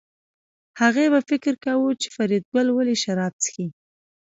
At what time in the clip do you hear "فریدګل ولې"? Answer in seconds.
2.15-2.95